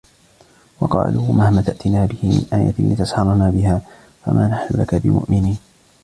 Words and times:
وقالوا 0.79 1.33
مهما 1.33 1.61
تأتنا 1.61 2.05
به 2.05 2.17
من 2.23 2.47
آية 2.59 2.73
لتسحرنا 2.93 3.49
بها 3.49 3.81
فما 4.25 4.47
نحن 4.47 4.81
لك 4.81 4.95
بمؤمنين 4.95 5.57